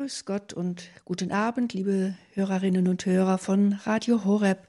[0.00, 4.66] Grüß Gott und guten Abend, liebe Hörerinnen und Hörer von Radio Horeb.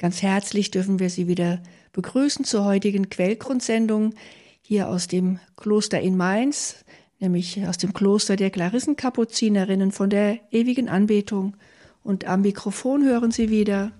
[0.00, 4.12] Ganz herzlich dürfen wir Sie wieder begrüßen zur heutigen Quellgrundsendung
[4.60, 6.84] hier aus dem Kloster in Mainz,
[7.20, 11.56] nämlich aus dem Kloster der Klarissenkapuzinerinnen von der ewigen Anbetung.
[12.02, 13.92] Und am Mikrofon hören Sie wieder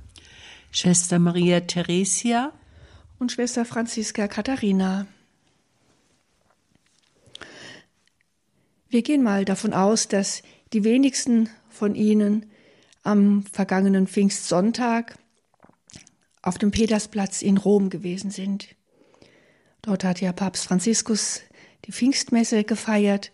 [0.73, 2.51] Schwester Maria Theresia
[3.21, 5.07] und Schwester Franziska Katharina.
[8.95, 12.46] Wir gehen mal davon aus, dass die wenigsten von Ihnen
[13.02, 15.19] am vergangenen Pfingstsonntag
[16.42, 18.69] auf dem Petersplatz in Rom gewesen sind.
[19.83, 21.41] Dort hat ja Papst Franziskus
[21.86, 23.33] die Pfingstmesse gefeiert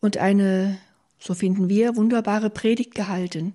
[0.00, 0.78] und eine,
[1.18, 3.52] so finden wir, wunderbare Predigt gehalten.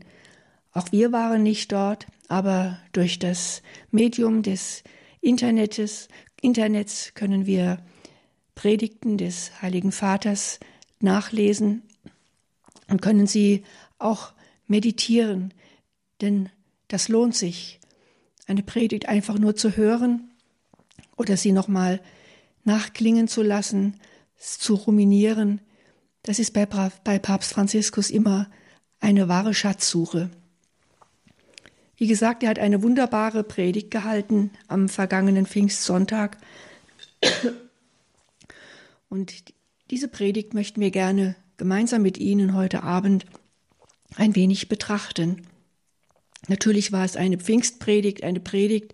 [0.74, 4.84] Auch wir waren nicht dort, aber durch das Medium des
[5.22, 6.08] Internets,
[6.40, 7.80] Internets können wir
[8.54, 10.60] Predigten des Heiligen Vaters
[11.00, 11.84] nachlesen
[12.88, 13.64] und können sie
[14.00, 14.34] auch
[14.68, 15.54] meditieren,
[16.22, 16.50] denn
[16.88, 17.80] das lohnt sich,
[18.48, 20.32] eine Predigt einfach nur zu hören
[21.18, 22.02] oder sie nochmal
[22.64, 24.00] nachklingen zu lassen,
[24.38, 25.62] zu ruminieren.
[26.24, 28.50] Das ist bei, bei Papst Franziskus immer
[29.00, 30.30] eine wahre Schatzsuche.
[31.98, 36.38] Wie gesagt, er hat eine wunderbare Predigt gehalten am vergangenen Pfingstsonntag.
[39.10, 39.34] Und
[39.90, 43.26] diese Predigt möchten wir gerne gemeinsam mit Ihnen heute Abend
[44.16, 45.48] ein wenig betrachten.
[46.48, 48.94] Natürlich war es eine Pfingstpredigt, eine Predigt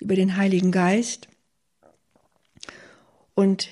[0.00, 1.28] über den Heiligen Geist.
[3.34, 3.68] Und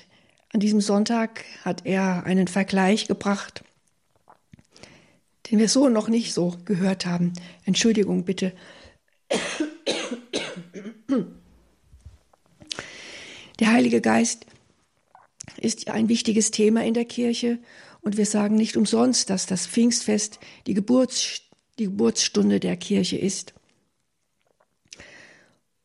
[0.53, 3.63] an diesem Sonntag hat er einen Vergleich gebracht,
[5.49, 7.33] den wir so noch nicht so gehört haben.
[7.65, 8.53] Entschuldigung bitte.
[13.59, 14.45] Der Heilige Geist
[15.57, 17.59] ist ein wichtiges Thema in der Kirche
[18.01, 21.41] und wir sagen nicht umsonst, dass das Pfingstfest die, Geburts,
[21.79, 23.53] die Geburtsstunde der Kirche ist.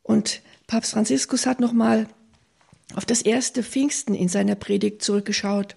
[0.02, 2.08] Und Papst Franziskus hat nochmal
[2.94, 5.76] auf das erste Pfingsten in seiner Predigt zurückgeschaut.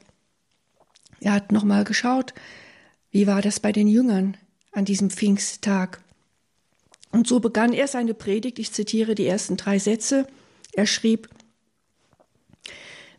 [1.20, 2.34] Er hat nochmal geschaut,
[3.12, 4.36] wie war das bei den Jüngern
[4.72, 6.02] an diesem Pfingsttag.
[7.12, 10.28] Und so begann er seine Predigt, ich zitiere die ersten drei Sätze.
[10.74, 11.30] Er schrieb,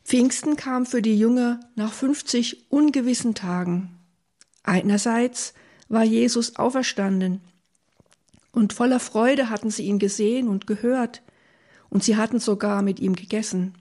[0.04, 3.98] Pfingsten kam für die Jünger nach 50 ungewissen Tagen.
[4.62, 5.54] Einerseits
[5.88, 7.40] war Jesus auferstanden
[8.52, 11.22] und voller Freude hatten sie ihn gesehen und gehört
[11.88, 13.74] und sie hatten sogar mit ihm gegessen.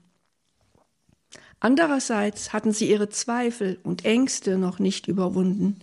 [1.60, 5.80] Andererseits hatten sie ihre Zweifel und Ängste noch nicht überwunden.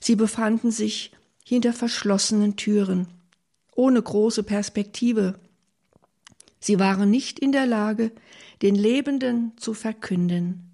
[0.00, 1.12] Sie befanden sich
[1.44, 3.08] hinter verschlossenen Türen,
[3.74, 5.38] ohne große Perspektive.
[6.60, 8.12] Sie waren nicht in der Lage,
[8.62, 10.70] den Lebenden zu verkünden.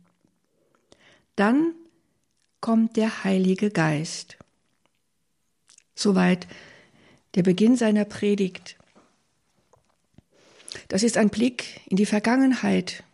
[1.36, 1.74] Dann
[2.60, 4.36] kommt der Heilige Geist.
[5.94, 6.46] Soweit
[7.34, 8.76] der Beginn seiner Predigt.
[10.88, 13.04] Das ist ein Blick in die Vergangenheit.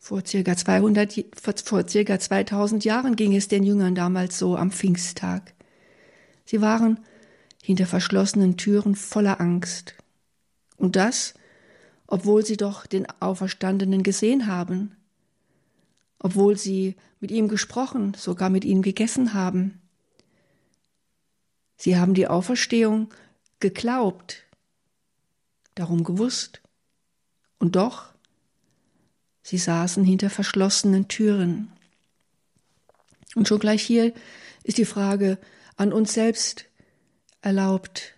[0.00, 5.54] Vor circa 200, vor circa 2000 Jahren ging es den Jüngern damals so am Pfingsttag.
[6.44, 6.98] Sie waren
[7.62, 9.94] hinter verschlossenen Türen voller Angst.
[10.76, 11.34] Und das,
[12.10, 14.96] obwohl sie doch den Auferstandenen gesehen haben,
[16.18, 19.80] obwohl sie mit ihm gesprochen, sogar mit ihm gegessen haben.
[21.76, 23.14] Sie haben die Auferstehung
[23.60, 24.44] geglaubt,
[25.76, 26.60] darum gewusst.
[27.58, 28.12] Und doch,
[29.42, 31.72] sie saßen hinter verschlossenen Türen.
[33.36, 34.12] Und schon gleich hier
[34.64, 35.38] ist die Frage
[35.76, 36.66] an uns selbst
[37.40, 38.14] erlaubt.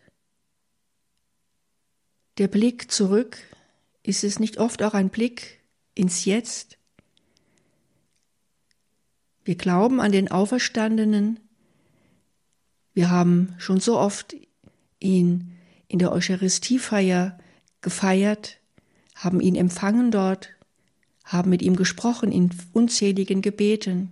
[2.39, 3.37] Der Blick zurück
[4.03, 5.61] ist es nicht oft auch ein Blick
[5.95, 6.79] ins Jetzt?
[9.45, 11.41] Wir glauben an den Auferstandenen.
[12.95, 14.37] Wir haben schon so oft
[15.01, 15.57] ihn
[15.89, 17.39] in der Eucharistiefeier
[17.81, 18.59] gefeiert,
[19.15, 20.51] haben ihn empfangen dort,
[21.25, 24.11] haben mit ihm gesprochen in unzähligen Gebeten.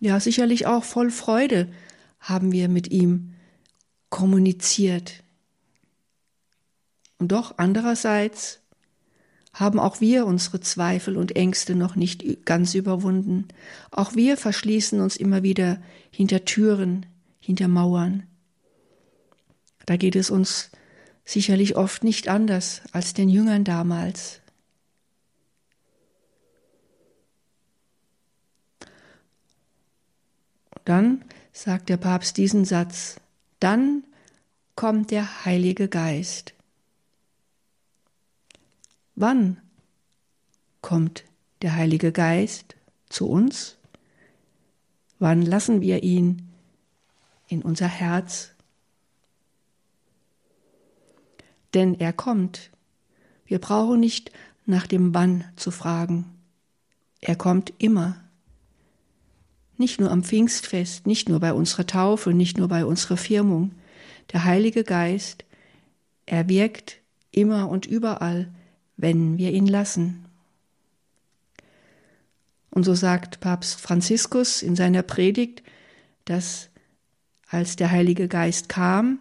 [0.00, 1.72] Ja, sicherlich auch voll Freude
[2.18, 3.34] haben wir mit ihm
[4.10, 5.22] kommuniziert.
[7.22, 8.58] Und doch andererseits
[9.54, 13.46] haben auch wir unsere Zweifel und Ängste noch nicht ganz überwunden.
[13.92, 15.80] Auch wir verschließen uns immer wieder
[16.10, 17.06] hinter Türen,
[17.38, 18.24] hinter Mauern.
[19.86, 20.72] Da geht es uns
[21.24, 24.40] sicherlich oft nicht anders als den Jüngern damals.
[30.70, 33.14] Und dann sagt der Papst diesen Satz,
[33.60, 34.02] dann
[34.74, 36.54] kommt der Heilige Geist.
[39.14, 39.60] Wann
[40.80, 41.24] kommt
[41.60, 42.76] der Heilige Geist
[43.08, 43.76] zu uns?
[45.18, 46.48] Wann lassen wir ihn
[47.48, 48.52] in unser Herz?
[51.74, 52.70] Denn er kommt.
[53.44, 54.32] Wir brauchen nicht
[54.66, 56.24] nach dem Wann zu fragen.
[57.20, 58.16] Er kommt immer.
[59.76, 63.72] Nicht nur am Pfingstfest, nicht nur bei unserer Taufe, nicht nur bei unserer Firmung.
[64.32, 65.44] Der Heilige Geist,
[66.24, 66.98] er wirkt
[67.30, 68.52] immer und überall,
[68.96, 70.24] wenn wir ihn lassen.
[72.70, 75.62] Und so sagt Papst Franziskus in seiner Predigt,
[76.24, 76.70] dass
[77.48, 79.18] als der Heilige Geist kam,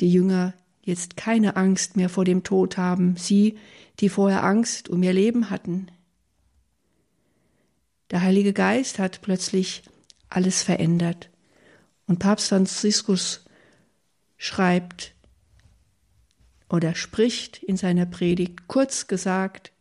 [0.00, 3.58] die Jünger jetzt keine Angst mehr vor dem Tod haben, sie,
[3.98, 5.88] die vorher Angst um ihr Leben hatten.
[8.12, 9.82] Der Heilige Geist hat plötzlich
[10.28, 11.28] alles verändert.
[12.06, 13.44] Und Papst Franziskus
[14.36, 15.15] schreibt
[16.68, 19.72] oder spricht in seiner Predigt kurz gesagt,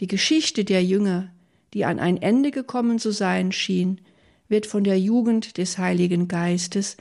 [0.00, 1.32] die Geschichte der Jünger,
[1.72, 4.00] die an ein Ende gekommen zu sein schien,
[4.48, 6.96] wird von der Jugend des Heiligen Geistes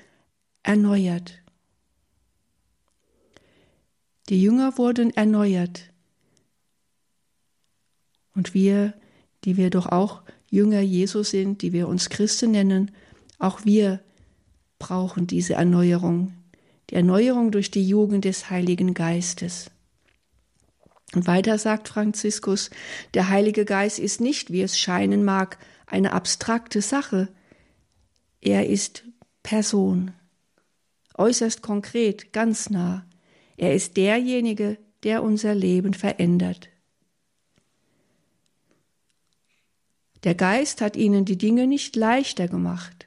[0.63, 1.39] erneuert.
[4.29, 5.91] Die Jünger wurden erneuert.
[8.35, 8.93] Und wir,
[9.43, 12.91] die wir doch auch Jünger Jesus sind, die wir uns Christen nennen,
[13.37, 13.99] auch wir
[14.79, 16.33] brauchen diese Erneuerung,
[16.93, 19.71] die Erneuerung durch die Jugend des Heiligen Geistes.
[21.15, 22.69] Und weiter sagt Franziskus,
[23.15, 25.57] der Heilige Geist ist nicht, wie es scheinen mag,
[25.87, 27.29] eine abstrakte Sache.
[28.41, 29.05] Er ist
[29.41, 30.11] Person,
[31.17, 33.07] äußerst konkret, ganz nah.
[33.57, 36.69] Er ist derjenige, der unser Leben verändert.
[40.23, 43.02] Der Geist hat ihnen die Dinge nicht leichter gemacht.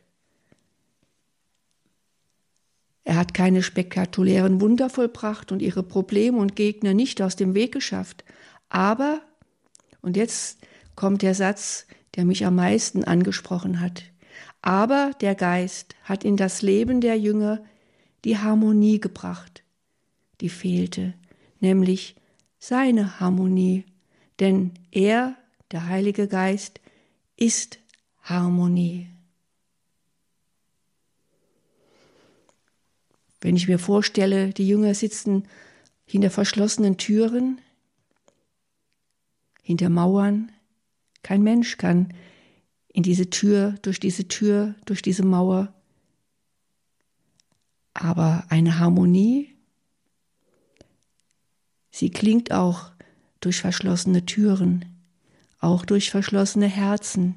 [3.06, 7.70] Er hat keine spektakulären Wunder vollbracht und ihre Probleme und Gegner nicht aus dem Weg
[7.70, 8.24] geschafft.
[8.68, 9.20] Aber,
[10.02, 10.58] und jetzt
[10.96, 11.86] kommt der Satz,
[12.16, 14.02] der mich am meisten angesprochen hat,
[14.60, 17.62] aber der Geist hat in das Leben der Jünger
[18.24, 19.62] die Harmonie gebracht,
[20.40, 21.14] die fehlte,
[21.60, 22.16] nämlich
[22.58, 23.84] seine Harmonie,
[24.40, 25.36] denn er,
[25.70, 26.80] der Heilige Geist,
[27.36, 27.78] ist
[28.22, 29.15] Harmonie.
[33.40, 35.46] Wenn ich mir vorstelle, die Jünger sitzen
[36.04, 37.60] hinter verschlossenen Türen,
[39.62, 40.52] hinter Mauern,
[41.22, 42.14] kein Mensch kann
[42.88, 45.74] in diese Tür, durch diese Tür, durch diese Mauer.
[47.92, 49.54] Aber eine Harmonie,
[51.90, 52.92] sie klingt auch
[53.40, 54.84] durch verschlossene Türen,
[55.58, 57.34] auch durch verschlossene Herzen.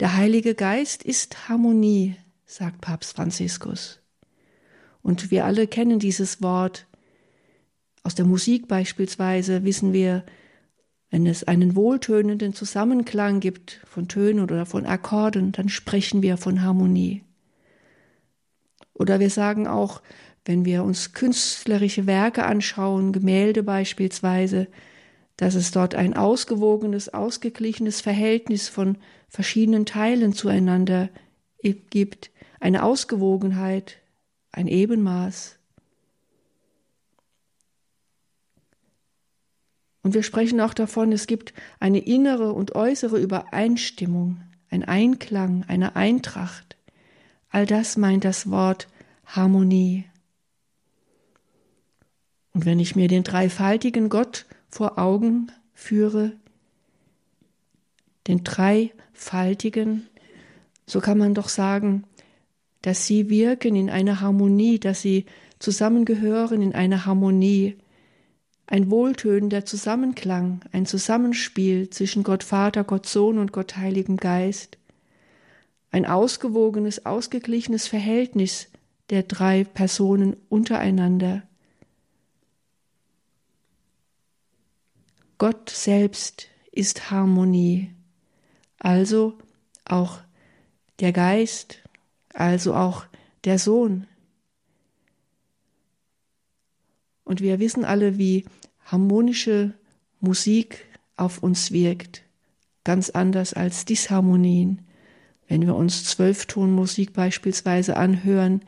[0.00, 4.00] Der Heilige Geist ist Harmonie, sagt Papst Franziskus.
[5.02, 6.86] Und wir alle kennen dieses Wort.
[8.02, 10.24] Aus der Musik beispielsweise wissen wir,
[11.10, 16.62] wenn es einen wohltönenden Zusammenklang gibt von Tönen oder von Akkorden, dann sprechen wir von
[16.62, 17.22] Harmonie.
[18.94, 20.02] Oder wir sagen auch,
[20.44, 24.66] wenn wir uns künstlerische Werke anschauen, Gemälde beispielsweise,
[25.36, 28.98] dass es dort ein ausgewogenes, ausgeglichenes Verhältnis von
[29.28, 31.08] verschiedenen Teilen zueinander
[31.90, 32.30] gibt,
[32.64, 33.98] eine Ausgewogenheit,
[34.50, 35.56] ein Ebenmaß.
[40.02, 44.40] Und wir sprechen auch davon, es gibt eine innere und äußere Übereinstimmung,
[44.70, 46.78] ein Einklang, eine Eintracht.
[47.50, 48.88] All das meint das Wort
[49.26, 50.06] Harmonie.
[52.54, 56.32] Und wenn ich mir den dreifaltigen Gott vor Augen führe,
[58.26, 60.08] den dreifaltigen,
[60.86, 62.04] so kann man doch sagen,
[62.84, 65.24] dass sie wirken in einer Harmonie, dass sie
[65.58, 67.78] zusammengehören in einer Harmonie,
[68.66, 74.76] ein wohltönender Zusammenklang, ein Zusammenspiel zwischen Gott Vater, Gott Sohn und Gott Heiligen Geist,
[75.92, 78.68] ein ausgewogenes, ausgeglichenes Verhältnis
[79.08, 81.42] der drei Personen untereinander.
[85.38, 87.94] Gott selbst ist Harmonie,
[88.78, 89.38] also
[89.86, 90.18] auch
[91.00, 91.83] der Geist,
[92.34, 93.06] also auch
[93.44, 94.06] der Sohn.
[97.24, 98.44] Und wir wissen alle, wie
[98.84, 99.72] harmonische
[100.20, 100.84] Musik
[101.16, 102.22] auf uns wirkt,
[102.84, 104.82] ganz anders als Disharmonien.
[105.48, 108.62] Wenn wir uns Zwölftonmusik beispielsweise anhören,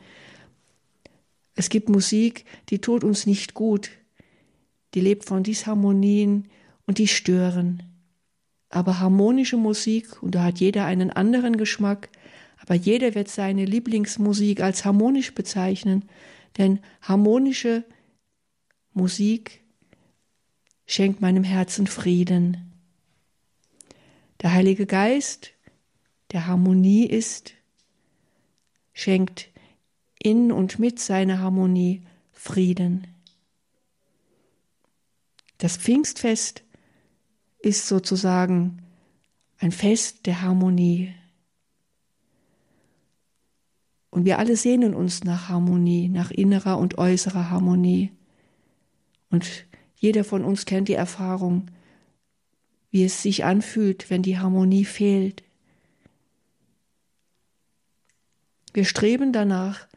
[1.55, 3.89] es gibt Musik, die tut uns nicht gut,
[4.93, 6.49] die lebt von Disharmonien
[6.85, 7.83] und die stören.
[8.69, 12.09] Aber harmonische Musik, und da hat jeder einen anderen Geschmack,
[12.67, 16.03] aber jeder wird seine Lieblingsmusik als harmonisch bezeichnen,
[16.57, 17.85] denn harmonische
[18.91, 19.63] Musik
[20.85, 22.73] schenkt meinem Herzen Frieden.
[24.41, 25.53] Der Heilige Geist
[26.33, 27.53] der Harmonie ist,
[28.91, 29.47] schenkt
[30.21, 32.01] in und mit seiner Harmonie
[32.33, 33.07] Frieden.
[35.57, 36.63] Das Pfingstfest
[37.59, 38.81] ist sozusagen
[39.57, 41.15] ein Fest der Harmonie.
[44.17, 48.11] Und wir alle sehnen uns nach Harmonie, nach innerer und äußerer Harmonie.
[49.29, 51.67] Und jeder von uns kennt die Erfahrung,
[52.89, 55.43] wie es sich anfühlt, wenn die Harmonie fehlt.
[58.73, 59.87] Wir streben danach,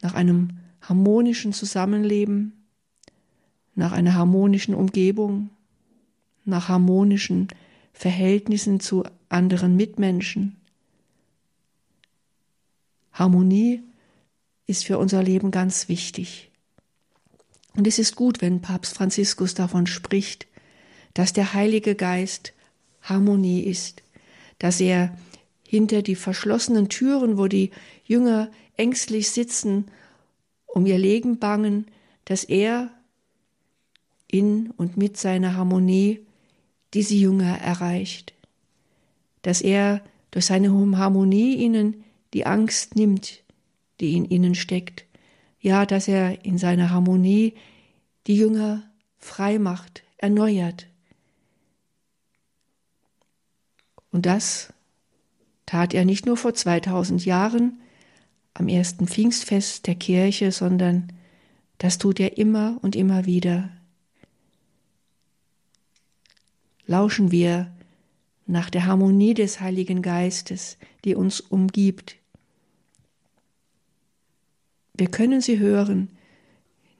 [0.00, 2.64] nach einem harmonischen Zusammenleben,
[3.74, 5.50] nach einer harmonischen Umgebung,
[6.46, 7.48] nach harmonischen
[7.92, 10.56] Verhältnissen zu anderen Mitmenschen.
[13.14, 13.82] Harmonie
[14.66, 16.50] ist für unser Leben ganz wichtig.
[17.76, 20.46] Und es ist gut, wenn Papst Franziskus davon spricht,
[21.14, 22.52] dass der Heilige Geist
[23.02, 24.02] Harmonie ist,
[24.58, 25.16] dass er
[25.66, 27.70] hinter die verschlossenen Türen, wo die
[28.04, 29.86] Jünger ängstlich sitzen,
[30.66, 31.86] um ihr Leben bangen,
[32.24, 32.90] dass er
[34.28, 36.20] in und mit seiner Harmonie
[36.94, 38.34] diese Jünger erreicht,
[39.42, 42.04] dass er durch seine Harmonie ihnen
[42.34, 43.42] die Angst nimmt,
[44.00, 45.06] die in ihnen steckt,
[45.60, 47.54] ja, dass er in seiner Harmonie
[48.26, 48.82] die Jünger
[49.18, 50.86] frei macht, erneuert.
[54.10, 54.72] Und das
[55.64, 57.80] tat er nicht nur vor 2000 Jahren
[58.52, 61.12] am ersten Pfingstfest der Kirche, sondern
[61.78, 63.70] das tut er immer und immer wieder.
[66.86, 67.72] Lauschen wir
[68.46, 72.16] nach der Harmonie des Heiligen Geistes, die uns umgibt.
[74.96, 76.08] Wir können sie hören,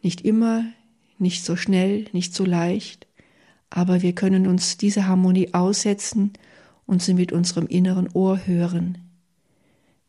[0.03, 0.65] nicht immer,
[1.19, 3.07] nicht so schnell, nicht so leicht,
[3.71, 6.33] aber wir können uns diese Harmonie aussetzen
[6.87, 8.99] und sie mit unserem inneren Ohr hören.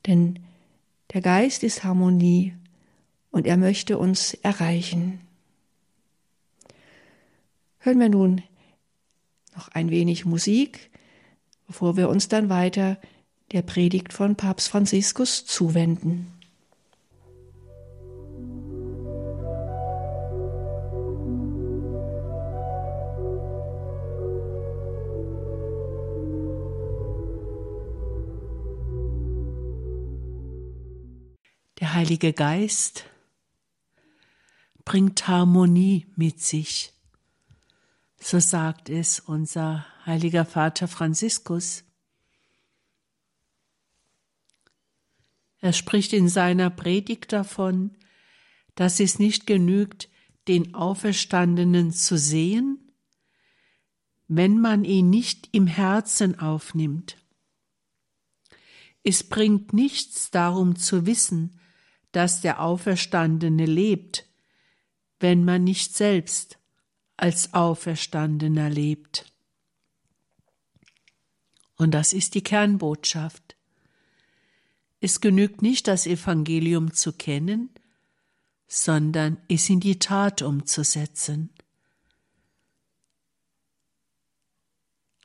[0.08, 0.40] Denn
[1.14, 2.54] der Geist ist Harmonie
[3.32, 5.20] und er möchte uns erreichen.
[7.80, 8.42] Hören wir nun
[9.56, 10.90] noch ein wenig Musik,
[11.68, 12.98] bevor wir uns dann weiter
[13.52, 16.35] der Predigt von Papst Franziskus zuwenden.
[31.86, 33.06] Der Heilige Geist
[34.86, 36.92] bringt Harmonie mit sich.
[38.20, 41.84] So sagt es unser heiliger Vater Franziskus.
[45.60, 47.96] Er spricht in seiner Predigt davon,
[48.74, 50.10] dass es nicht genügt,
[50.48, 52.92] den Auferstandenen zu sehen,
[54.28, 57.18] wenn man ihn nicht im Herzen aufnimmt.
[59.04, 61.60] Es bringt nichts darum zu wissen,
[62.16, 64.26] dass der Auferstandene lebt,
[65.20, 66.58] wenn man nicht selbst
[67.18, 69.34] als Auferstandener lebt.
[71.76, 73.58] Und das ist die Kernbotschaft.
[75.02, 77.70] Es genügt nicht, das Evangelium zu kennen,
[78.66, 81.50] sondern es in die Tat umzusetzen.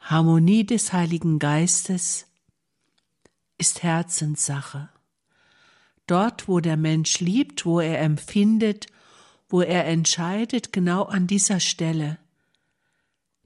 [0.00, 2.26] Harmonie des Heiligen Geistes
[3.58, 4.90] ist Herzenssache.
[6.10, 8.88] Dort, wo der Mensch liebt, wo er empfindet,
[9.48, 12.18] wo er entscheidet, genau an dieser Stelle,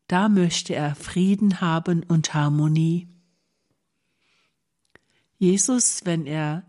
[0.06, 3.06] da möchte er Frieden haben und Harmonie.
[5.36, 6.64] Jesus, wenn er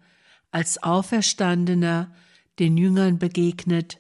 [0.52, 2.14] als Auferstandener
[2.60, 4.00] den Jüngern begegnet,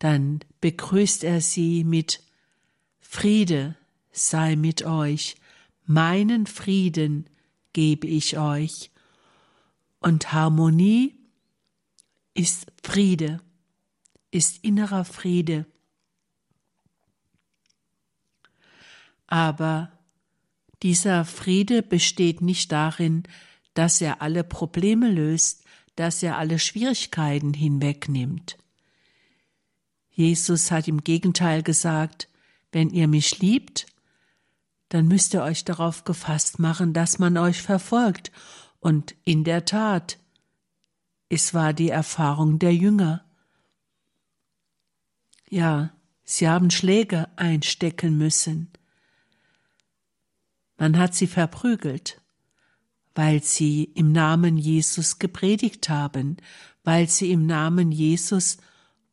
[0.00, 2.20] dann begrüßt er sie mit
[2.98, 3.76] Friede
[4.10, 5.36] sei mit euch,
[5.86, 7.30] meinen Frieden
[7.72, 8.90] gebe ich euch
[10.04, 11.14] und Harmonie
[12.34, 13.40] ist Friede,
[14.30, 15.64] ist innerer Friede.
[19.26, 19.90] Aber
[20.82, 23.22] dieser Friede besteht nicht darin,
[23.72, 25.64] dass er alle Probleme löst,
[25.96, 28.58] dass er alle Schwierigkeiten hinwegnimmt.
[30.10, 32.28] Jesus hat im Gegenteil gesagt,
[32.72, 33.86] wenn ihr mich liebt,
[34.90, 38.30] dann müsst ihr euch darauf gefasst machen, dass man euch verfolgt
[38.84, 40.18] und in der Tat,
[41.30, 43.24] es war die Erfahrung der Jünger.
[45.48, 48.70] Ja, sie haben Schläge einstecken müssen.
[50.76, 52.20] Man hat sie verprügelt,
[53.14, 56.36] weil sie im Namen Jesus gepredigt haben,
[56.82, 58.58] weil sie im Namen Jesus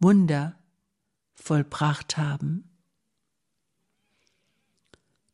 [0.01, 0.60] Wunder
[1.34, 2.70] vollbracht haben.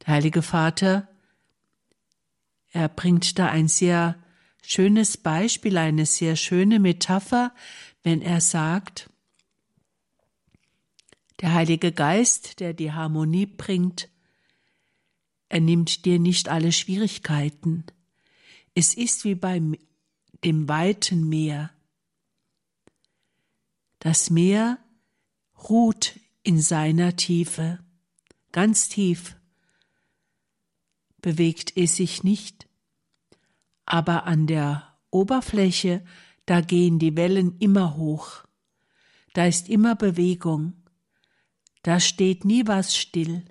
[0.01, 1.07] Der Heilige Vater
[2.69, 4.15] Er bringt da ein sehr
[4.69, 7.53] schönes Beispiel, eine sehr schöne Metapher,
[8.03, 9.09] wenn er sagt,
[11.39, 14.09] der Heilige Geist, der die Harmonie bringt,
[15.49, 17.85] er nimmt dir nicht alle Schwierigkeiten.
[18.75, 19.77] Es ist wie beim
[20.43, 21.71] dem weiten Meer.
[23.99, 24.79] Das Meer
[25.69, 27.79] ruht in seiner Tiefe,
[28.51, 29.37] ganz tief,
[31.21, 32.66] bewegt es sich nicht,
[33.87, 36.03] aber an der Oberfläche,
[36.45, 38.43] da gehen die Wellen immer hoch,
[39.33, 40.73] da ist immer Bewegung,
[41.81, 43.45] da steht nie was still.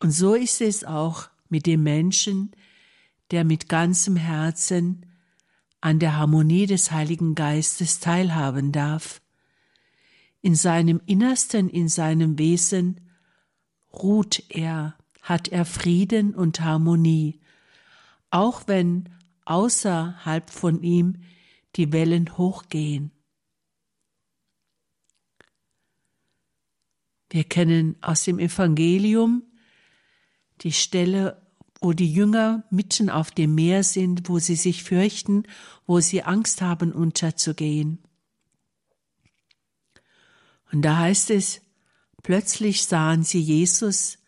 [0.00, 2.52] Und so ist es auch mit dem Menschen,
[3.30, 5.06] der mit ganzem Herzen
[5.80, 9.20] an der Harmonie des Heiligen Geistes teilhaben darf.
[10.42, 13.00] In seinem Innersten, in seinem Wesen
[13.92, 17.40] ruht er, hat er Frieden und Harmonie,
[18.34, 19.08] auch wenn
[19.44, 21.22] außerhalb von ihm
[21.76, 23.12] die Wellen hochgehen.
[27.30, 29.44] Wir kennen aus dem Evangelium
[30.62, 31.42] die Stelle,
[31.80, 35.44] wo die Jünger mitten auf dem Meer sind, wo sie sich fürchten,
[35.86, 38.02] wo sie Angst haben, unterzugehen.
[40.72, 41.60] Und da heißt es,
[42.24, 44.18] plötzlich sahen sie Jesus,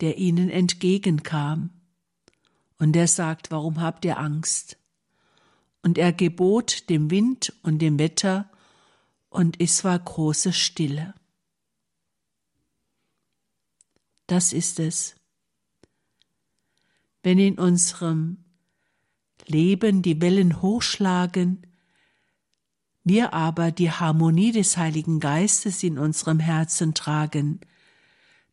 [0.00, 1.73] der ihnen entgegenkam.
[2.78, 4.78] Und er sagt, warum habt ihr Angst?
[5.82, 8.50] Und er gebot dem Wind und dem Wetter,
[9.28, 11.14] und es war große Stille.
[14.26, 15.16] Das ist es
[17.24, 18.36] wenn in unserem
[19.46, 21.66] Leben die Wellen hochschlagen,
[23.02, 27.60] wir aber die Harmonie des Heiligen Geistes in unserem Herzen tragen,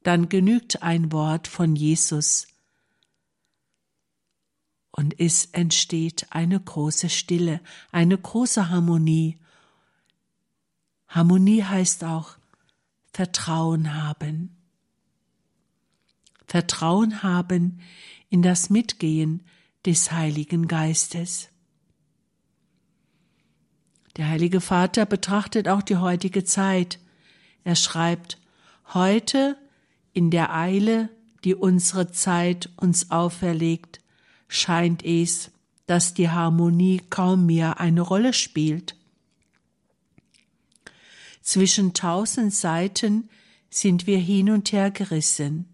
[0.04, 2.48] dann genügt ein Wort von Jesus
[4.92, 9.38] und es entsteht eine große Stille, eine große Harmonie.
[11.08, 12.38] Harmonie heißt auch
[13.14, 14.56] Vertrauen haben.
[16.46, 17.80] Vertrauen haben
[18.30, 19.46] in das Mitgehen
[19.86, 21.50] des Heiligen Geistes.
[24.18, 27.00] Der Heilige Vater betrachtet auch die heutige Zeit.
[27.64, 28.38] Er schreibt,
[28.94, 29.58] heute
[30.12, 31.10] in der Eile,
[31.46, 34.01] die unsere Zeit uns auferlegt,
[34.52, 35.50] scheint es,
[35.88, 38.96] dass die Harmonie kaum mehr eine Rolle spielt.
[41.42, 43.30] Zwischen tausend Seiten
[43.70, 45.74] sind wir hin und her gerissen.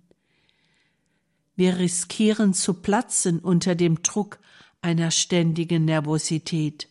[1.55, 4.37] Wir riskieren zu platzen unter dem Druck
[4.81, 6.87] einer ständigen Nervosität,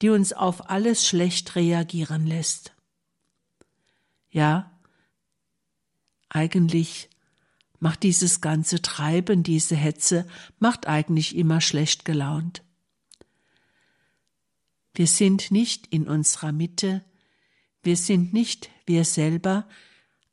[0.00, 2.72] die uns auf alles schlecht reagieren lässt.
[4.30, 4.70] Ja,
[6.28, 7.10] eigentlich
[7.82, 10.24] macht dieses ganze Treiben, diese Hetze,
[10.60, 12.62] macht eigentlich immer schlecht gelaunt.
[14.94, 17.04] Wir sind nicht in unserer Mitte,
[17.82, 19.66] wir sind nicht wir selber,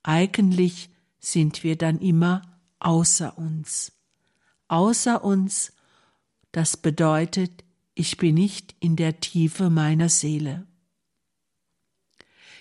[0.03, 2.43] eigentlich sind wir dann immer
[2.77, 3.93] außer uns.
[4.67, 5.73] Außer uns,
[6.51, 7.63] das bedeutet,
[7.95, 10.67] ich bin nicht in der Tiefe meiner Seele.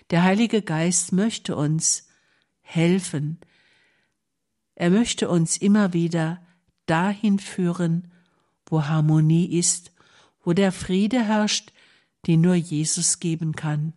[0.09, 2.09] Der Heilige Geist möchte uns
[2.63, 3.39] helfen.
[4.81, 6.41] Er möchte uns immer wieder
[6.87, 8.13] dahin führen,
[8.65, 9.91] wo Harmonie ist,
[10.45, 11.73] wo der Friede herrscht,
[12.29, 13.93] den nur Jesus geben kann.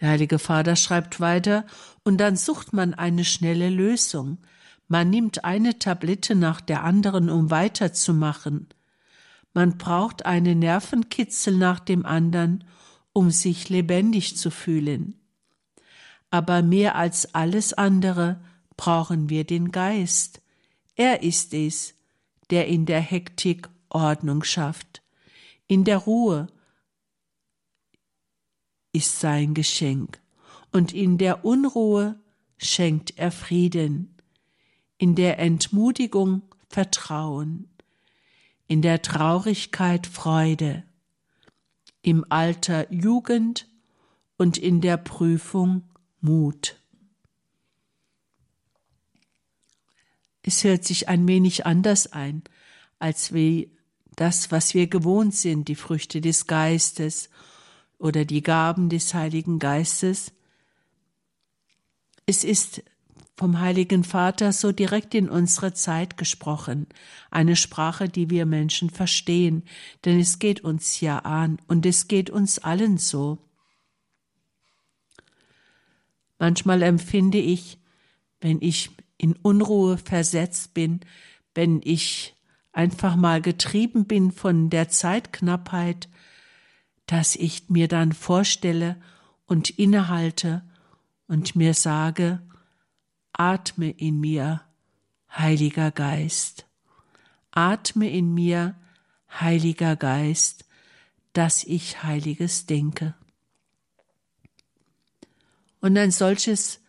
[0.00, 1.66] Der Heilige Vater schreibt weiter,
[2.02, 4.38] und dann sucht man eine schnelle Lösung.
[4.86, 8.68] Man nimmt eine Tablette nach der anderen, um weiterzumachen.
[9.52, 12.64] Man braucht einen Nervenkitzel nach dem anderen,
[13.12, 15.20] um sich lebendig zu fühlen.
[16.30, 18.40] Aber mehr als alles andere
[18.76, 20.42] brauchen wir den Geist.
[20.94, 21.94] Er ist es,
[22.50, 25.02] der in der Hektik Ordnung schafft,
[25.66, 26.48] in der Ruhe,
[28.92, 30.20] ist sein Geschenk,
[30.72, 32.18] und in der Unruhe
[32.58, 34.16] schenkt er Frieden,
[34.98, 37.68] in der Entmutigung Vertrauen,
[38.66, 40.84] in der Traurigkeit Freude,
[42.02, 43.66] im Alter Jugend
[44.36, 45.82] und in der Prüfung
[46.20, 46.80] Mut.
[50.42, 52.42] Es hört sich ein wenig anders ein,
[52.98, 53.76] als wie
[54.16, 57.28] das, was wir gewohnt sind, die Früchte des Geistes
[57.98, 60.32] oder die Gaben des Heiligen Geistes.
[62.26, 62.82] Es ist
[63.36, 66.88] vom Heiligen Vater so direkt in unsere Zeit gesprochen,
[67.30, 69.62] eine Sprache, die wir Menschen verstehen,
[70.04, 73.38] denn es geht uns ja an und es geht uns allen so.
[76.38, 77.78] Manchmal empfinde ich,
[78.40, 81.00] wenn ich in Unruhe versetzt bin,
[81.54, 82.36] wenn ich
[82.72, 86.08] einfach mal getrieben bin von der Zeitknappheit,
[87.06, 89.00] dass ich mir dann vorstelle
[89.46, 90.62] und innehalte
[91.26, 92.40] und mir sage,
[93.32, 94.62] atme in mir,
[95.30, 96.66] Heiliger Geist,
[97.50, 98.76] atme in mir,
[99.28, 100.64] Heiliger Geist,
[101.32, 103.14] dass ich Heiliges denke.
[105.80, 106.80] Und ein solches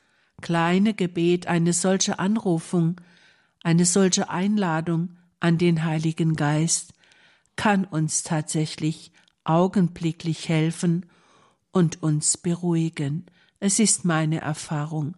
[0.42, 3.00] kleine Gebet, eine solche Anrufung,
[3.64, 6.94] eine solche Einladung an den Heiligen Geist
[7.56, 9.12] kann uns tatsächlich
[9.44, 11.06] augenblicklich helfen
[11.72, 13.26] und uns beruhigen.
[13.60, 15.16] Es ist meine Erfahrung,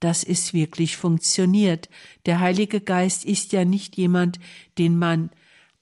[0.00, 1.88] dass es wirklich funktioniert.
[2.26, 4.38] Der Heilige Geist ist ja nicht jemand,
[4.78, 5.30] den man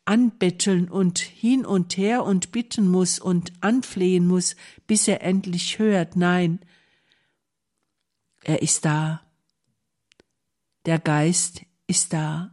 [0.04, 4.56] anbetteln und hin und her und bitten muss und anflehen muss,
[4.86, 6.16] bis er endlich hört.
[6.16, 6.60] Nein,
[8.50, 9.22] er ist da.
[10.84, 12.52] Der Geist ist da.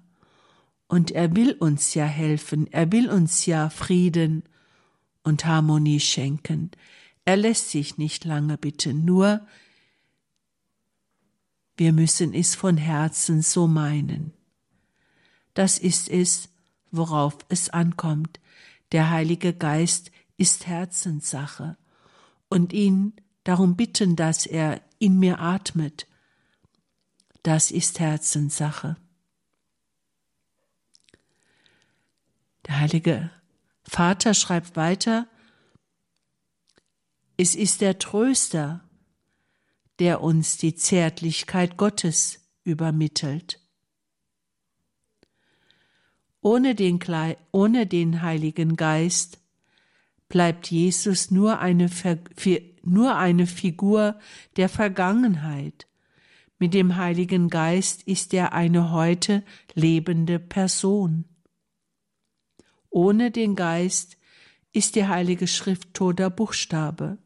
[0.88, 4.44] Und er will uns ja helfen, er will uns ja Frieden
[5.24, 6.70] und Harmonie schenken.
[7.26, 9.46] Er lässt sich nicht lange bitten, nur
[11.78, 14.34] wir müssen es von Herzen so meinen.
[15.56, 16.50] Das ist es,
[16.92, 18.40] worauf es ankommt.
[18.92, 21.76] Der Heilige Geist ist Herzenssache
[22.50, 23.14] und ihn
[23.48, 26.08] darum bitten, dass er in mir atmet.
[27.44, 28.98] Das ist Herzenssache.
[32.66, 33.32] Der Heilige
[33.84, 35.28] Vater schreibt weiter,
[37.38, 38.84] es ist der Tröster,
[40.00, 43.62] der uns die Zärtlichkeit Gottes übermittelt.
[46.42, 47.00] Ohne den,
[47.52, 49.40] ohne den Heiligen Geist
[50.30, 51.90] bleibt Jesus nur eine,
[52.84, 54.20] nur eine Figur
[54.56, 55.88] der Vergangenheit.
[56.60, 59.44] Mit dem Heiligen Geist ist er eine heute
[59.76, 61.26] lebende Person.
[62.90, 64.18] Ohne den Geist
[64.74, 67.20] ist die Heilige Schrift toter Buchstabe.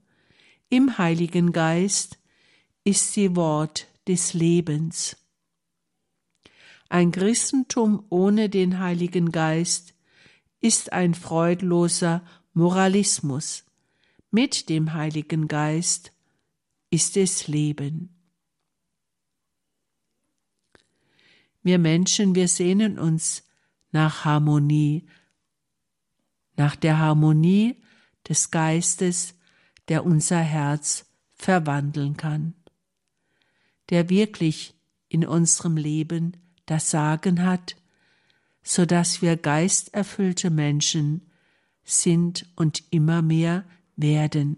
[0.69, 2.19] Im Heiligen Geist
[2.83, 5.17] ist sie Wort des Lebens.
[6.89, 9.93] Ein Christentum ohne den Heiligen Geist
[10.59, 12.21] ist ein freudloser
[12.53, 13.63] Moralismus.
[14.29, 16.11] Mit dem Heiligen Geist
[16.89, 18.09] ist es Leben.
[21.63, 23.43] Wir Menschen, wir sehnen uns
[23.91, 25.07] nach Harmonie,
[26.57, 27.81] nach der Harmonie
[28.27, 29.33] des Geistes,
[29.87, 32.53] der unser Herz verwandeln kann,
[33.89, 34.73] der wirklich
[35.07, 36.35] in unserem Leben
[36.65, 37.77] das Sagen hat,
[38.61, 41.30] so dass wir geisterfüllte Menschen
[41.83, 43.65] sind und immer mehr
[43.95, 44.57] werden,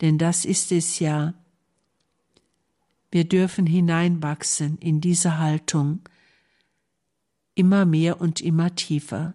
[0.00, 1.34] denn das ist es ja.
[3.10, 6.00] Wir dürfen hineinwachsen in diese Haltung,
[7.54, 9.34] immer mehr und immer tiefer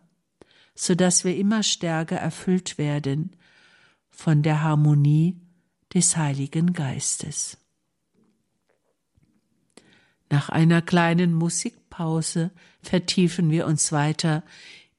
[0.76, 3.36] so dass wir immer stärker erfüllt werden
[4.10, 5.40] von der Harmonie
[5.94, 7.58] des Heiligen Geistes.
[10.30, 14.44] Nach einer kleinen Musikpause vertiefen wir uns weiter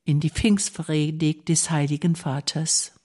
[0.07, 2.97] in die Pfingstpredigt des Heiligen Vaters.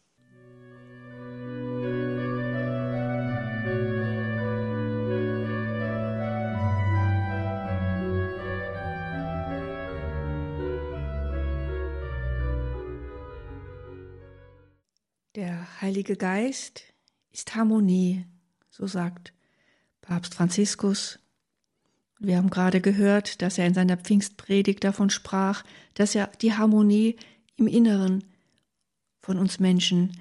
[15.82, 16.84] Heilige Geist
[17.32, 18.24] ist Harmonie,
[18.70, 19.34] so sagt
[20.02, 21.18] Papst Franziskus.
[22.24, 25.64] Wir haben gerade gehört, dass er in seiner Pfingstpredigt davon sprach,
[25.96, 27.16] dass er die Harmonie
[27.56, 28.24] im Inneren
[29.24, 30.16] von uns Menschen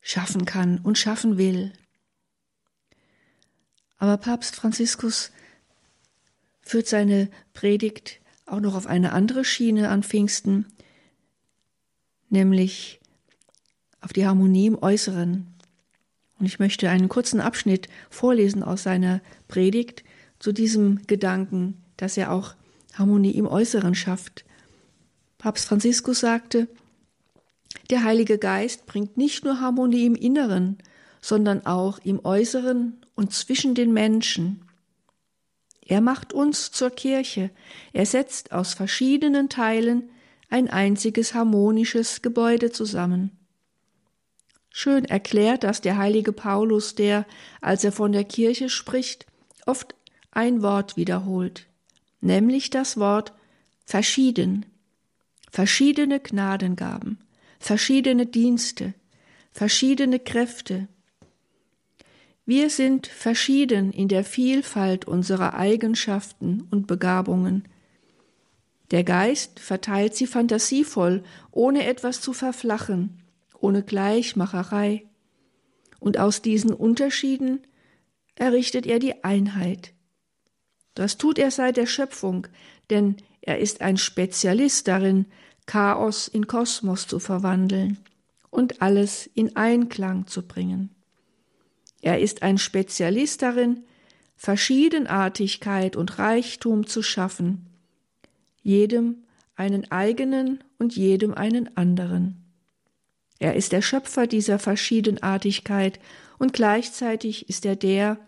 [0.00, 1.72] schaffen kann und schaffen will.
[3.98, 5.32] Aber Papst Franziskus
[6.62, 10.66] führt seine Predigt auch noch auf eine andere Schiene an Pfingsten,
[12.28, 13.00] nämlich
[14.00, 15.52] auf die Harmonie im Äußeren.
[16.38, 20.04] Und ich möchte einen kurzen Abschnitt vorlesen aus seiner Predigt
[20.40, 22.54] zu diesem Gedanken, dass er auch
[22.94, 24.44] Harmonie im Äußeren schafft.
[25.38, 26.66] Papst Franziskus sagte,
[27.90, 30.78] der Heilige Geist bringt nicht nur Harmonie im Inneren,
[31.20, 34.62] sondern auch im Äußeren und zwischen den Menschen.
[35.86, 37.50] Er macht uns zur Kirche,
[37.92, 40.10] er setzt aus verschiedenen Teilen
[40.48, 43.30] ein einziges harmonisches Gebäude zusammen.
[44.70, 47.26] Schön erklärt das der heilige Paulus, der,
[47.60, 49.26] als er von der Kirche spricht,
[49.66, 49.94] oft
[50.30, 51.66] ein Wort wiederholt,
[52.20, 53.32] nämlich das Wort
[53.84, 54.66] verschieden,
[55.50, 57.18] verschiedene Gnadengaben,
[57.58, 58.94] verschiedene Dienste,
[59.52, 60.88] verschiedene Kräfte.
[62.46, 67.68] Wir sind verschieden in der Vielfalt unserer Eigenschaften und Begabungen.
[68.90, 73.22] Der Geist verteilt sie fantasievoll, ohne etwas zu verflachen,
[73.60, 75.06] ohne Gleichmacherei.
[76.00, 77.60] Und aus diesen Unterschieden
[78.34, 79.92] errichtet er die Einheit.
[80.94, 82.46] Das tut er seit der Schöpfung,
[82.90, 85.26] denn er ist ein Spezialist darin,
[85.66, 87.98] Chaos in Kosmos zu verwandeln
[88.50, 90.90] und alles in Einklang zu bringen.
[92.02, 93.84] Er ist ein Spezialist darin,
[94.36, 97.66] Verschiedenartigkeit und Reichtum zu schaffen,
[98.62, 99.24] jedem
[99.54, 102.42] einen eigenen und jedem einen anderen.
[103.38, 106.00] Er ist der Schöpfer dieser Verschiedenartigkeit
[106.38, 108.18] und gleichzeitig ist er der,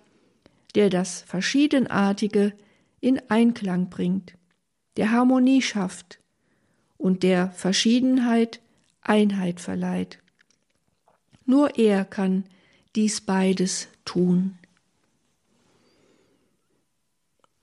[0.75, 2.53] der das Verschiedenartige
[3.01, 4.35] in Einklang bringt,
[4.97, 6.19] der Harmonie schafft
[6.97, 8.61] und der Verschiedenheit
[9.01, 10.19] Einheit verleiht.
[11.45, 12.45] Nur er kann
[12.95, 14.59] dies beides tun.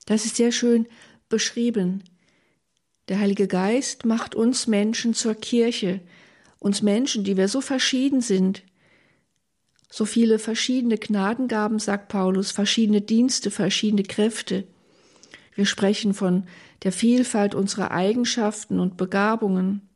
[0.06, 0.86] Das ist sehr schön
[1.28, 2.02] beschrieben.
[3.08, 6.00] Der Heilige Geist macht uns Menschen zur Kirche,
[6.58, 8.62] uns Menschen, die wir so verschieden sind,
[9.90, 14.68] so viele verschiedene Gnadengaben, sagt Paulus, verschiedene Dienste, verschiedene Kräfte.
[15.54, 16.46] Wir sprechen von
[16.84, 19.88] der Vielfalt unserer Eigenschaften und Begabungen.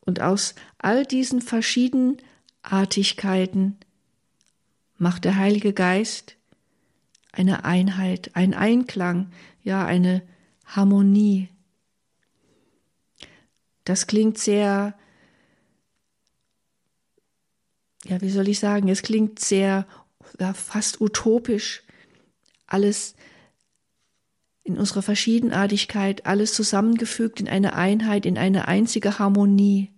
[0.00, 3.76] Und aus all diesen Verschiedenartigkeiten
[4.96, 6.36] macht der Heilige Geist
[7.32, 9.30] eine Einheit, ein Einklang,
[9.62, 10.22] ja eine
[10.64, 11.50] Harmonie.
[13.84, 14.94] Das klingt sehr,
[18.06, 19.86] ja, wie soll ich sagen, es klingt sehr,
[20.38, 21.82] ja, fast utopisch,
[22.66, 23.14] alles
[24.62, 29.90] in unserer Verschiedenartigkeit, alles zusammengefügt in eine Einheit, in eine einzige Harmonie.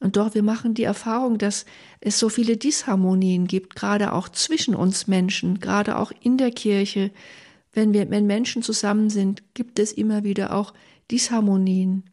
[0.00, 1.64] Und doch, wir machen die Erfahrung, dass
[2.00, 7.12] es so viele Disharmonien gibt, gerade auch zwischen uns Menschen, gerade auch in der Kirche.
[7.72, 10.74] Wenn wir, wenn Menschen zusammen sind, gibt es immer wieder auch
[11.10, 12.04] Disharmonien.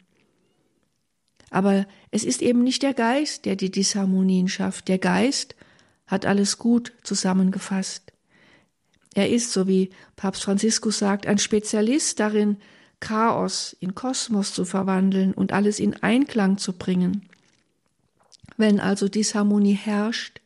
[1.52, 4.88] Aber es ist eben nicht der Geist, der die Disharmonien schafft.
[4.88, 5.56] Der Geist
[6.08, 8.14] hat alles gut zusammengefasst.
[9.16, 12.58] Er ist, so wie Papst Franziskus sagt, ein Spezialist darin,
[13.00, 17.30] Chaos in Kosmos zu verwandeln und alles in Einklang zu bringen.
[18.58, 20.42] Wenn also Disharmonie herrscht,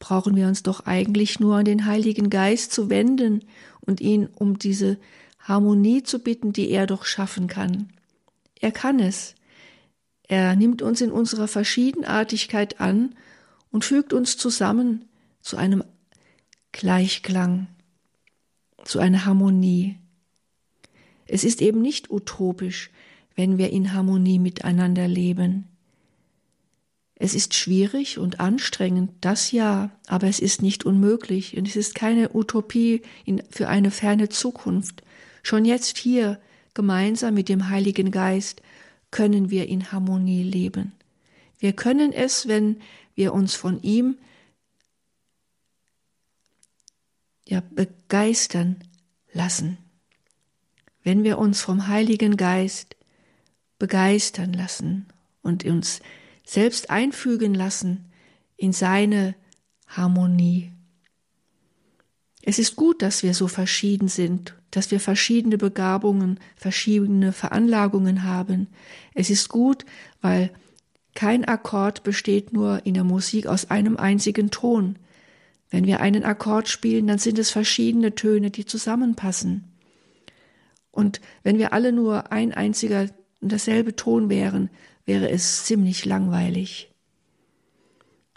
[0.00, 3.44] brauchen wir uns doch eigentlich nur an den Heiligen Geist zu wenden
[3.80, 4.98] und ihn um diese
[5.38, 7.90] Harmonie zu bitten, die er doch schaffen kann.
[8.60, 9.35] Er kann es.
[10.28, 13.14] Er nimmt uns in unserer Verschiedenartigkeit an
[13.70, 15.04] und fügt uns zusammen
[15.40, 15.84] zu einem
[16.72, 17.68] Gleichklang,
[18.84, 19.96] zu einer Harmonie.
[21.26, 22.90] Es ist eben nicht utopisch,
[23.34, 25.68] wenn wir in Harmonie miteinander leben.
[27.14, 31.94] Es ist schwierig und anstrengend, das ja, aber es ist nicht unmöglich und es ist
[31.94, 33.02] keine Utopie
[33.50, 35.02] für eine ferne Zukunft.
[35.42, 36.38] Schon jetzt hier,
[36.74, 38.60] gemeinsam mit dem Heiligen Geist,
[39.10, 40.92] können wir in Harmonie leben.
[41.58, 42.80] Wir können es, wenn
[43.14, 44.18] wir uns von ihm
[47.46, 48.84] ja, begeistern
[49.32, 49.78] lassen.
[51.02, 52.96] Wenn wir uns vom Heiligen Geist
[53.78, 55.06] begeistern lassen
[55.42, 56.00] und uns
[56.44, 58.10] selbst einfügen lassen
[58.56, 59.34] in seine
[59.86, 60.72] Harmonie.
[62.42, 68.66] Es ist gut, dass wir so verschieden sind, dass wir verschiedene Begabungen, verschiedene Veranlagungen haben.
[69.14, 69.86] Es ist gut,
[70.20, 70.50] weil
[71.14, 74.98] kein Akkord besteht nur in der Musik aus einem einzigen Ton.
[75.70, 79.64] Wenn wir einen Akkord spielen, dann sind es verschiedene Töne, die zusammenpassen.
[80.90, 83.08] Und wenn wir alle nur ein einziger
[83.40, 84.68] und dasselbe Ton wären,
[85.06, 86.92] wäre es ziemlich langweilig.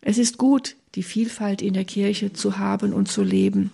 [0.01, 3.71] Es ist gut, die Vielfalt in der Kirche zu haben und zu leben.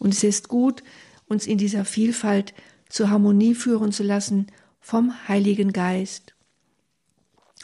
[0.00, 0.82] Und es ist gut,
[1.28, 2.54] uns in dieser Vielfalt
[2.88, 4.46] zur Harmonie führen zu lassen
[4.80, 6.34] vom Heiligen Geist.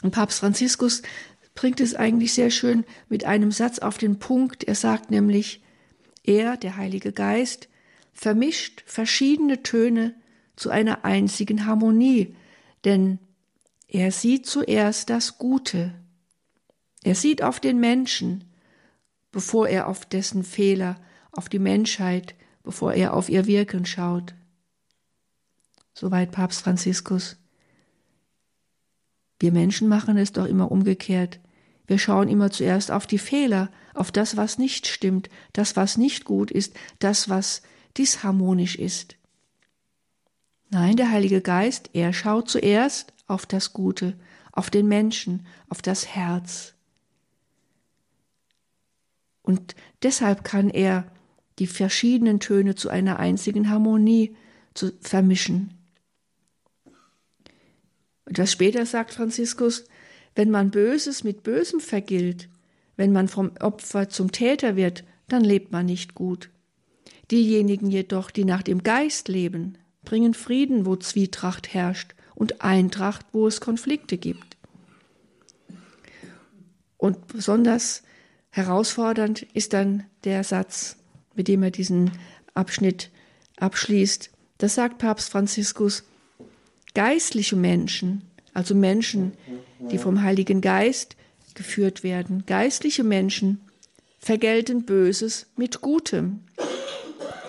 [0.01, 1.01] Und Papst Franziskus
[1.55, 4.63] bringt es eigentlich sehr schön mit einem Satz auf den Punkt.
[4.63, 5.63] Er sagt nämlich,
[6.23, 7.69] er, der Heilige Geist,
[8.13, 10.15] vermischt verschiedene Töne
[10.55, 12.35] zu einer einzigen Harmonie,
[12.83, 13.19] denn
[13.87, 15.93] er sieht zuerst das Gute.
[17.03, 18.45] Er sieht auf den Menschen,
[19.31, 20.95] bevor er auf dessen Fehler,
[21.31, 24.33] auf die Menschheit, bevor er auf ihr Wirken schaut.
[25.93, 27.37] Soweit Papst Franziskus.
[29.39, 31.39] Wir Menschen machen es doch immer umgekehrt.
[31.87, 36.25] Wir schauen immer zuerst auf die Fehler, auf das, was nicht stimmt, das, was nicht
[36.25, 37.61] gut ist, das, was
[37.95, 39.15] disharmonisch ist.
[40.69, 44.17] Nein, der Heilige Geist, er schaut zuerst auf das Gute,
[44.51, 46.73] auf den Menschen, auf das Herz.
[49.43, 51.05] Und deshalb kann er
[51.59, 54.35] die verschiedenen Töne zu einer einzigen Harmonie
[54.73, 55.73] zu vermischen.
[58.25, 59.85] Etwas später sagt Franziskus,
[60.35, 62.49] wenn man Böses mit Bösem vergilt,
[62.97, 66.49] wenn man vom Opfer zum Täter wird, dann lebt man nicht gut.
[67.31, 73.47] Diejenigen jedoch, die nach dem Geist leben, bringen Frieden, wo Zwietracht herrscht, und Eintracht, wo
[73.47, 74.57] es Konflikte gibt.
[76.97, 78.03] Und besonders
[78.49, 80.97] herausfordernd ist dann der Satz,
[81.35, 82.11] mit dem er diesen
[82.53, 83.09] Abschnitt
[83.57, 84.31] abschließt.
[84.57, 86.03] Das sagt Papst Franziskus.
[86.93, 89.33] Geistliche Menschen, also Menschen,
[89.91, 91.15] die vom Heiligen Geist
[91.53, 93.59] geführt werden, geistliche Menschen
[94.19, 96.41] vergelten Böses mit Gutem.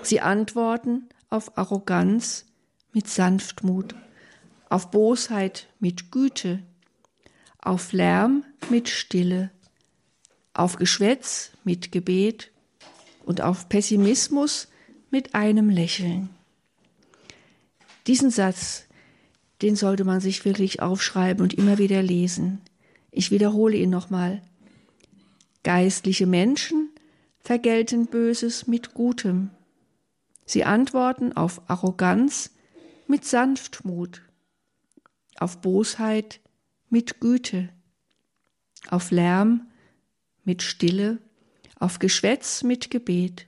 [0.02, 2.44] Sie antworten auf Arroganz
[2.92, 3.94] mit Sanftmut,
[4.68, 6.62] auf Bosheit mit Güte,
[7.58, 9.50] auf Lärm mit Stille,
[10.54, 12.50] auf Geschwätz mit Gebet
[13.26, 14.68] und auf Pessimismus
[15.10, 16.30] mit einem Lächeln.
[18.06, 18.84] Diesen Satz,
[19.62, 22.60] den sollte man sich wirklich aufschreiben und immer wieder lesen.
[23.10, 24.42] Ich wiederhole ihn nochmal.
[25.64, 26.90] Geistliche Menschen
[27.40, 29.50] vergelten Böses mit Gutem.
[30.44, 32.52] Sie antworten auf Arroganz
[33.08, 34.22] mit Sanftmut,
[35.38, 36.40] auf Bosheit
[36.88, 37.70] mit Güte,
[38.88, 39.66] auf Lärm
[40.44, 41.18] mit Stille,
[41.78, 43.46] auf Geschwätz mit Gebet,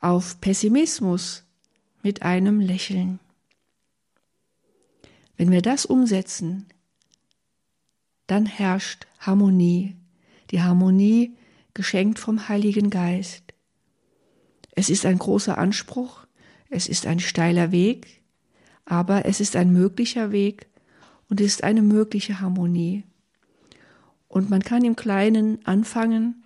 [0.00, 1.44] auf Pessimismus
[2.02, 3.20] mit einem Lächeln.
[5.36, 6.66] Wenn wir das umsetzen,
[8.26, 9.96] dann herrscht Harmonie,
[10.50, 11.36] die Harmonie
[11.74, 13.44] geschenkt vom Heiligen Geist.
[14.72, 16.26] Es ist ein großer Anspruch,
[16.70, 18.22] es ist ein steiler Weg,
[18.84, 20.66] aber es ist ein möglicher Weg
[21.28, 23.04] und ist eine mögliche Harmonie.
[24.28, 26.37] Und man kann im Kleinen anfangen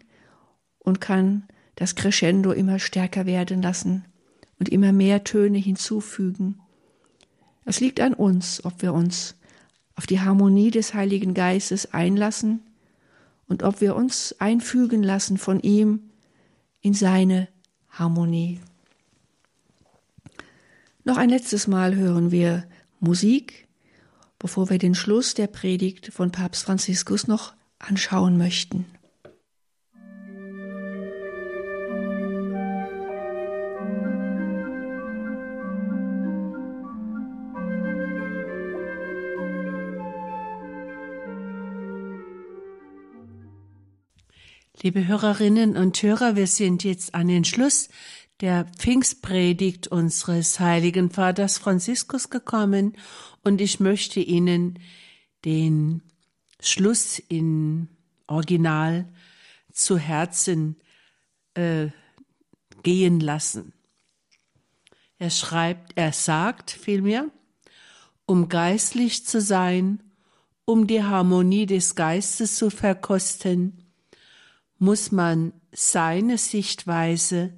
[0.82, 1.44] und kann
[1.76, 4.04] das Crescendo immer stärker werden lassen
[4.58, 6.60] und immer mehr Töne hinzufügen.
[7.64, 9.36] Es liegt an uns, ob wir uns
[9.94, 12.60] auf die Harmonie des Heiligen Geistes einlassen
[13.46, 16.10] und ob wir uns einfügen lassen von ihm
[16.80, 17.48] in seine
[17.90, 18.60] Harmonie.
[21.04, 22.64] Noch ein letztes Mal hören wir
[23.00, 23.68] Musik,
[24.38, 28.86] bevor wir den Schluss der Predigt von Papst Franziskus noch anschauen möchten.
[44.84, 47.88] Liebe Hörerinnen und Hörer, wir sind jetzt an den Schluss
[48.40, 52.96] der Pfingstpredigt unseres heiligen Vaters Franziskus gekommen
[53.44, 54.80] und ich möchte Ihnen
[55.44, 56.02] den
[56.60, 57.90] Schluss in
[58.26, 59.08] Original
[59.72, 60.74] zu Herzen
[61.54, 61.90] äh,
[62.82, 63.74] gehen lassen.
[65.16, 67.30] Er schreibt, er sagt vielmehr,
[68.26, 70.02] um geistlich zu sein,
[70.64, 73.81] um die Harmonie des Geistes zu verkosten,
[74.82, 77.54] muss man seine Sichtweise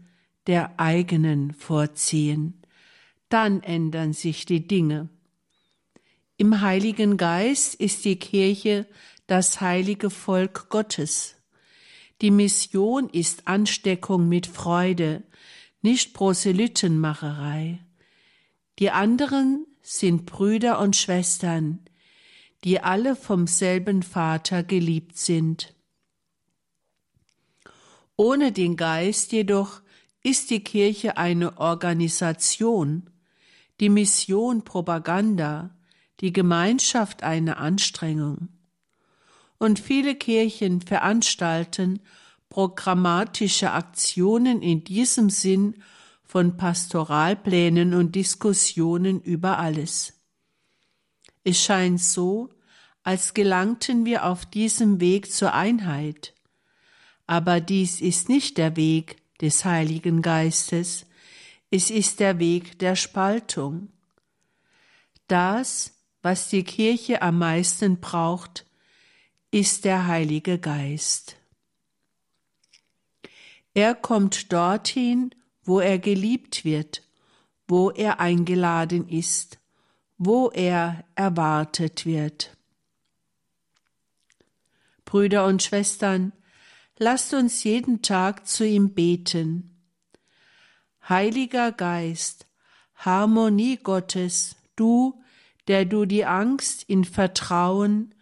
[0.46, 2.60] der eigenen vorziehen.
[3.30, 5.08] Dann ändern sich die Dinge.
[6.36, 8.86] Im Heiligen Geist ist die Kirche
[9.26, 11.36] das heilige Volk Gottes.
[12.20, 15.22] Die Mission ist Ansteckung mit Freude,
[15.80, 17.78] nicht Proselytenmacherei.
[18.78, 21.78] Die anderen sind Brüder und Schwestern,
[22.64, 25.73] die alle vom selben Vater geliebt sind.
[28.16, 29.82] Ohne den Geist jedoch
[30.22, 33.10] ist die Kirche eine Organisation,
[33.80, 35.70] die Mission Propaganda,
[36.20, 38.48] die Gemeinschaft eine Anstrengung.
[39.58, 42.00] Und viele Kirchen veranstalten
[42.48, 45.82] programmatische Aktionen in diesem Sinn
[46.22, 50.14] von Pastoralplänen und Diskussionen über alles.
[51.42, 52.48] Es scheint so,
[53.02, 56.33] als gelangten wir auf diesem Weg zur Einheit,
[57.26, 61.06] aber dies ist nicht der Weg des Heiligen Geistes,
[61.70, 63.88] es ist der Weg der Spaltung.
[65.26, 68.64] Das, was die Kirche am meisten braucht,
[69.50, 71.36] ist der Heilige Geist.
[73.72, 77.02] Er kommt dorthin, wo er geliebt wird,
[77.66, 79.58] wo er eingeladen ist,
[80.16, 82.56] wo er erwartet wird.
[85.04, 86.32] Brüder und Schwestern,
[86.98, 89.74] lasst uns jeden Tag zu ihm beten.
[91.08, 92.46] Heiliger Geist,
[92.94, 95.20] Harmonie Gottes, du,
[95.68, 98.14] der du die Angst in Vertrauen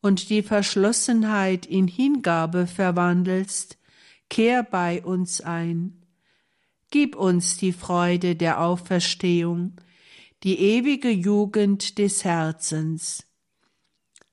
[0.00, 3.78] und die Verschlossenheit in Hingabe verwandelst,
[4.28, 6.06] kehr bei uns ein.
[6.90, 9.76] Gib uns die Freude der Auferstehung,
[10.42, 13.26] die ewige Jugend des Herzens.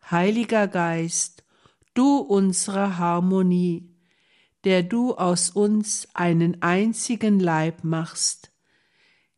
[0.10, 1.37] Heiliger Geist,
[1.98, 3.90] du unsere Harmonie,
[4.64, 8.52] der du aus uns einen einzigen Leib machst,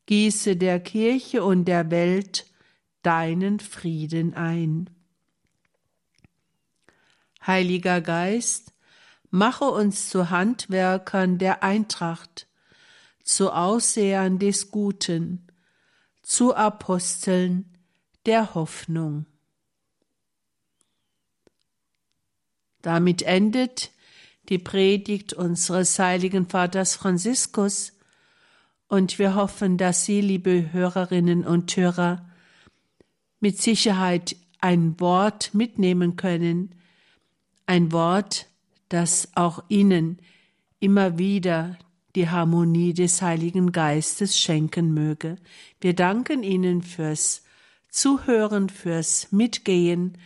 [0.07, 2.47] gieße der Kirche und der Welt
[3.01, 4.89] deinen Frieden ein.
[7.45, 8.73] Heiliger Geist,
[9.29, 12.47] mache uns zu Handwerkern der Eintracht,
[13.23, 15.47] zu Aussehern des Guten,
[16.23, 17.77] zu Aposteln
[18.25, 19.28] der Hoffnung.
[22.81, 23.91] Damit endet
[24.49, 27.93] die Predigt unseres heiligen Vaters Franziskus,
[28.87, 32.27] und wir hoffen, dass Sie, liebe Hörerinnen und Hörer,
[33.39, 36.73] mit Sicherheit ein Wort mitnehmen können,
[37.67, 38.47] ein Wort,
[38.89, 40.17] das auch Ihnen
[40.79, 41.77] immer wieder
[42.15, 45.35] die Harmonie des Heiligen Geistes schenken möge.
[45.79, 47.43] Wir danken Ihnen fürs
[47.89, 50.17] Zuhören, fürs Mitgehen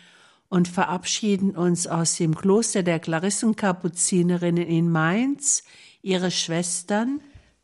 [0.53, 5.63] und verabschieden uns aus dem Kloster der Klarissenkapuzinerinnen in Mainz,
[6.03, 7.21] ihre Schwestern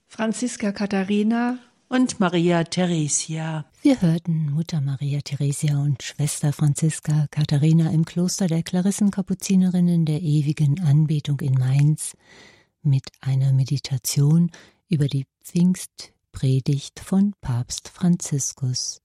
[0.08, 3.66] Franziska Katharina und Maria Theresia.
[3.84, 10.82] Wir hörten Mutter Maria Theresia und Schwester Franziska Katharina im Kloster der Klarissenkapuzinerinnen der ewigen
[10.82, 12.18] Anbetung in Mainz
[12.82, 14.50] mit einer Meditation
[14.88, 19.04] über die Pfingstpredigt von Papst Franziskus.